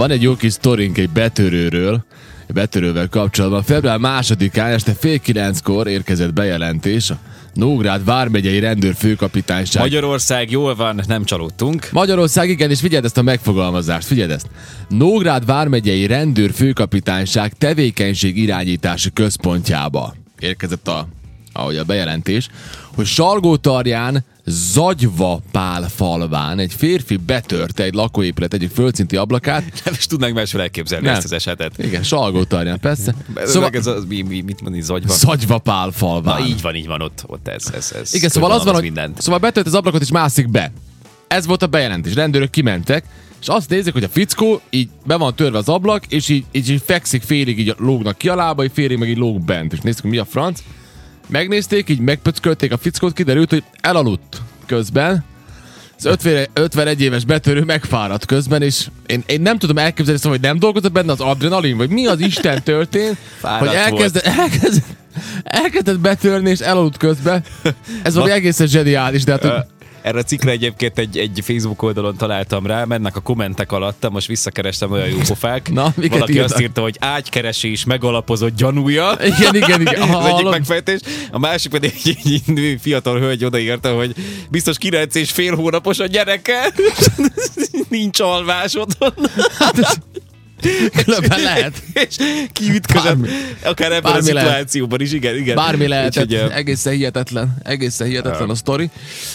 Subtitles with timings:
[0.00, 2.04] van egy jó kis sztorink egy betörőről,
[2.48, 3.62] betörővel kapcsolatban.
[3.62, 7.18] Február másodikán este fél kilenckor érkezett bejelentés a
[7.54, 9.82] Nógrád vármegyei rendőrfőkapitányság.
[9.82, 11.88] Magyarország jól van, nem csalódtunk.
[11.92, 14.46] Magyarország, igen, és figyeld ezt a megfogalmazást, figyeld ezt.
[14.88, 21.08] Nógrád vármegyei rendőrfőkapitányság tevékenység irányítási központjába érkezett a,
[21.52, 22.48] ahogy a bejelentés,
[22.94, 29.62] hogy Salgótarján Zagyva Pál falván egy férfi betörte egy lakóépület egyik földszinti ablakát.
[29.84, 31.14] Nem is tudnánk másról elképzelni Nem.
[31.14, 31.78] ezt az esetet.
[31.78, 33.14] Igen, Salgótarján, persze.
[33.44, 35.14] Szóval ez az, mi, mi, mit mondani, zagyva?
[35.14, 36.40] Zagyva Pál falván.
[36.40, 38.82] Na így van, így van ott, ott ez, ez, ez Igen, szóval az van, hogy
[38.82, 39.20] mindent.
[39.20, 40.72] szóval betört az ablakot és mászik be.
[41.28, 42.14] Ez volt a bejelentés.
[42.14, 43.04] Rendőrök kimentek,
[43.40, 46.70] és azt nézik, hogy a fickó így be van törve az ablak, és így, így,
[46.70, 49.72] így fekszik félig, így lógnak ki a lába, így félig meg így lóg bent.
[49.72, 50.60] És néztük, hogy mi a franc.
[51.30, 55.24] Megnézték, így megpöckölték a fickót, kiderült, hogy elaludt közben.
[55.96, 60.46] Az 50, 51 éves betörő megfáradt közben, és én, én nem tudom elképzelni, szóval, hogy
[60.46, 63.16] nem dolgozott benne az adrenalin, vagy mi az Isten történt,
[63.58, 64.84] hogy elkezdett, elkezdett,
[65.44, 67.44] elkezdett betörni, és elaludt közben.
[68.02, 69.64] Ez valami egészen zseniális, de hát, hogy
[70.02, 74.26] Erre a cikkre egyébként egy, egy Facebook oldalon találtam rá, mennek a kommentek alatt, most
[74.26, 75.70] visszakerestem olyan jó pofák.
[75.72, 76.50] Na, Valaki írtak?
[76.50, 79.16] azt írta, hogy ágykeresés megalapozott gyanúja.
[79.22, 79.94] Igen, igen, igen.
[80.02, 80.50] Ez egyik Hallom.
[80.50, 81.00] megfejtés.
[81.30, 84.14] A másik pedig egy, egy nő, fiatal hölgy odaírta, hogy
[84.50, 86.72] biztos 9 és fél hónapos a gyereke.
[87.88, 89.14] Nincs alvás otthon.
[91.04, 91.82] Különben lehet.
[91.92, 92.16] és
[92.52, 93.28] kiütközött, Bármi.
[93.64, 94.48] akár ebben Bármi a lehet.
[94.48, 95.54] szituációban is, igen, igen.
[95.54, 98.90] Bármi lehetett, Úgyhogy, ö, egészen hihetetlen, egészen hihetetlen a sztori.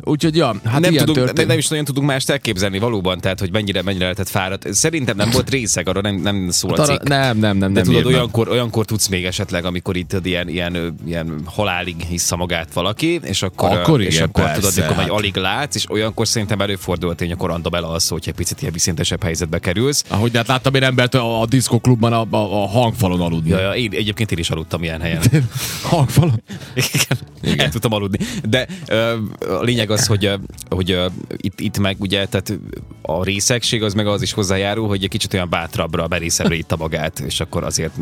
[0.00, 1.48] Úgyhogy ja, hát nem, ilyen tudunk, történt.
[1.48, 4.72] nem, is nagyon tudunk mást elképzelni valóban, tehát hogy mennyire, mennyire lehetett fáradt.
[4.72, 7.02] Szerintem nem volt részeg, arra nem, nem szól a cikk.
[7.02, 7.92] nem, nem, nem, De nem.
[7.92, 13.20] tudod, olyankor, olyankor tudsz még esetleg, amikor itt ilyen, ilyen, ilyen halálig hiszza magát valaki,
[13.24, 15.08] és akkor, Akkor és igen, akkor persze, tudod, amikor hát.
[15.10, 19.22] alig látsz, és olyankor szerintem előfordult, hogy akkor random elalszol, hogyha egy picit ilyen viszintesebb
[19.22, 20.04] helyzetbe kerülsz.
[20.08, 23.50] Ahogy hát láttam én embert a, a diszkoklubban a, a, a hangfalon aludni.
[23.50, 25.22] Ja, ja, én egyébként én is aludtam ilyen helyen.
[25.82, 26.42] Hangfalon?
[26.74, 27.58] Igen, Igen.
[27.58, 28.18] el tudtam aludni.
[28.48, 30.30] De ö, a lényeg az, hogy,
[30.68, 31.06] hogy ö,
[31.36, 32.58] itt, itt meg ugye, tehát
[33.02, 37.18] a részegség az meg az is hozzájárul, hogy egy kicsit olyan bátrabbra, merészebbre itta magát,
[37.18, 37.92] és akkor azért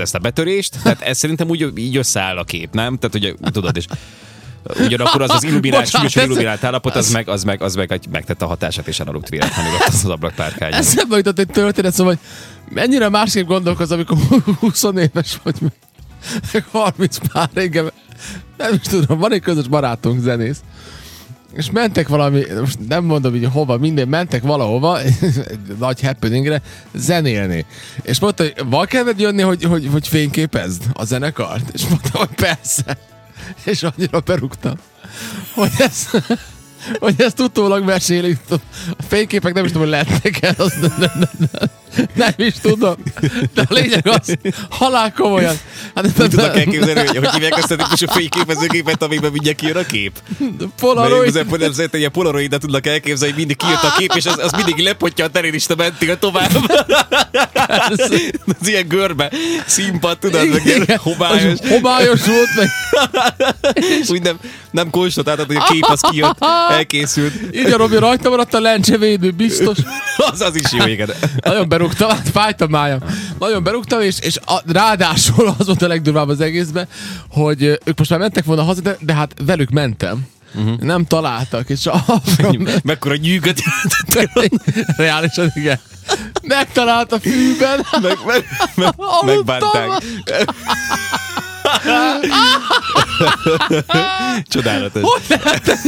[0.00, 0.82] ezt a betörést.
[0.82, 2.98] Tehát ez szerintem úgy így összeáll a kép, nem?
[2.98, 3.86] Tehát ugye tudod, és
[4.80, 8.44] Ugyanakkor az az illuminált, ez- illuminált állapot, az meg, az meg, az meg egy- megtette
[8.44, 10.78] a hatását, és elaludt véletlenül ott az ablakpárkányon.
[10.78, 14.18] Eszembe jutott egy történet, szóval, hogy mennyire másképp gondolkoz, amikor
[14.60, 15.72] 20 éves vagy, meg-
[16.52, 17.90] meg 30 pár régen.
[18.56, 20.60] Nem is tudom, van egy közös barátunk, zenész,
[21.52, 24.98] és mentek valami, most nem mondom így hova, minden, mentek valahova,
[25.78, 26.62] nagy happeningre,
[26.94, 27.66] zenélni.
[28.02, 31.70] És mondta, hogy van kedved jönni, hogy, hogy, hogy fényképezd a zenekart?
[31.74, 32.98] És mondta, hogy persze.
[33.64, 34.74] És annyira berúgtam,
[35.54, 36.10] hogy ez,
[36.98, 38.38] hogy ezt utólag mesélik.
[38.98, 41.68] A fényképek nem is tudom, hogy lettek el, az nem, nem, nem, nem,
[42.14, 42.94] nem is tudom.
[43.54, 44.36] De a lényeg az,
[44.70, 45.56] halál komolyan.
[45.94, 49.82] Hát, Úgy tudnak elképzelni, hogy, hogy hívják azt a típusú fényképezőgépet, amiben mindjárt kijön a
[49.82, 50.12] kép.
[50.38, 51.22] Mert Polaroid.
[51.22, 54.52] igazából nem szerintem ilyen polaroidat tudnak elképzelni, hogy mindig kijött a kép, és az, az
[54.52, 56.50] mindig lepottya a terérista mentél tovább.
[58.60, 59.32] az ilyen görbe
[59.66, 61.58] színpad, tudod, meg ilyen homályos.
[61.68, 62.68] Homályos volt, meg
[64.08, 64.38] Úgy nem,
[64.78, 67.32] nem konstatáltad, hogy a kép az kijött, elkészült.
[67.54, 69.78] így a Robi rajta maradt a lencsevédő, biztos.
[70.30, 71.10] Az az is jó, igen.
[71.36, 72.98] Nagyon berúgtam, hát fájt a májam.
[73.38, 76.88] Nagyon berúgtam, és, és a, ráadásul az volt a legdurvább az egészben,
[77.28, 80.26] hogy ők most már mentek volna haza, de, de hát velük mentem.
[80.54, 80.78] Uh-huh.
[80.78, 82.04] Nem találtak, és a,
[82.82, 83.62] Mekkora nyűgöt
[84.96, 85.78] reálisan igen.
[86.42, 87.86] Megtalált a fűben.
[88.02, 88.44] meg, meg,
[88.74, 88.94] meg,
[89.24, 89.88] megbánták.
[94.52, 95.02] Csodálatos.
[95.02, 95.78] Hogy lehet?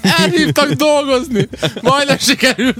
[0.00, 1.48] Elhívtak dolgozni.
[1.82, 2.76] Majdnem sikerült.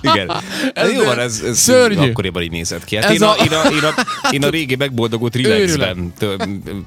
[0.00, 0.30] Igen.
[0.74, 2.08] Ez Ez jó van, ez, ez szörnyű.
[2.10, 2.96] akkoriban így nézett ki.
[2.96, 3.94] Hát Ez én, a, a- én, a, én, a,
[4.30, 6.34] én a régi megboldogult relaxben tö,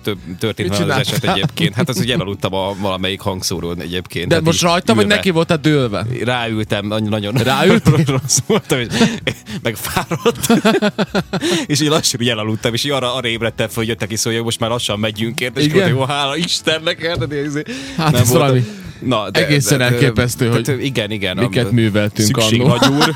[0.03, 1.74] tö, történt az eset egyébként.
[1.75, 4.28] Hát az, hogy elaludtam a valamelyik hangszórón egyébként.
[4.28, 6.06] De Hát most így rajtam, vagy neki voltál dőlve?
[6.24, 7.90] Ráültem, nagyon- Ráült?
[8.07, 8.88] rossz voltam, és
[9.62, 10.48] megfáradt.
[11.68, 14.44] és én lassan úgy elaludtam, és így arra, arra ébredtem fel, hogy jöttek is hogy
[14.44, 15.77] most már lassan megyünk érte, és Igen?
[15.77, 17.31] akkor, jó, hála Istennek, érted?
[17.31, 17.63] izé
[17.98, 18.66] Hát ez volt- valami
[19.00, 21.38] Na, egészen elképesztő, tehát, hogy igen, igen.
[21.38, 22.96] miket műveltünk Szükség annó.
[22.96, 23.16] úr.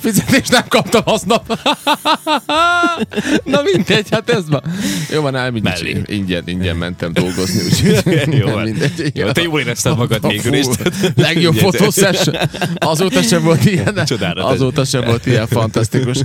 [0.00, 1.58] Fizetést nem kaptam aznap.
[3.44, 4.62] Na mindegy, hát ez van.
[5.10, 5.82] Jó van, elmindegy.
[5.82, 6.02] Mellé.
[6.06, 8.62] Ingyen, ingyen mentem dolgozni, úgyhogy Jó van.
[8.62, 9.10] mindegy.
[9.14, 10.66] Jó, te jól érezted magad A végül is.
[11.14, 12.36] Legjobb fotosession.
[12.78, 14.04] Azóta sem volt ilyen.
[14.06, 14.52] Csodálatos.
[14.52, 16.18] Azóta sem volt ilyen fantasztikus.